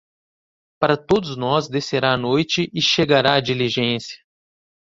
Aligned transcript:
Para 0.79 0.97
todos 0.97 1.37
nós 1.37 1.67
descerá 1.69 2.13
a 2.13 2.17
noite 2.17 2.67
e 2.73 2.81
chegará 2.81 3.35
a 3.35 3.39
diligência. 3.39 4.17